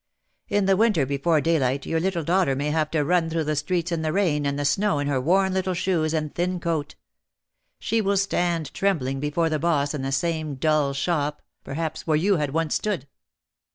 [0.47, 3.55] In the winter before day light your little daughter may have to run through the
[3.55, 6.95] streets in the rain and the snow in her worn little shoes, and thin coat.
[7.77, 12.37] She will stand trembling before the boss in the same dull shop, perhaps, where you
[12.37, 13.05] had once stood.